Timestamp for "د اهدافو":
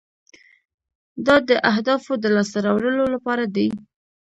1.49-2.13